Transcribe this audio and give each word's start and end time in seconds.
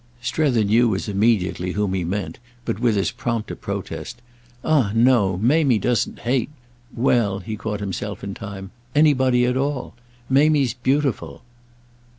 Strether 0.19 0.63
knew 0.63 0.95
as 0.95 1.07
immediately 1.07 1.73
whom 1.73 1.93
he 1.93 2.03
meant, 2.03 2.39
but 2.65 2.79
with 2.79 2.97
as 2.97 3.11
prompt 3.11 3.51
a 3.51 3.55
protest. 3.55 4.19
"Ah 4.63 4.91
no! 4.95 5.37
Mamie 5.37 5.77
doesn't 5.77 6.21
hate—well," 6.21 7.37
he 7.37 7.55
caught 7.55 7.81
himself 7.81 8.23
in 8.23 8.33
time—"anybody 8.33 9.45
at 9.45 9.55
all. 9.57 9.93
Mamie's 10.27 10.73
beautiful." 10.73 11.43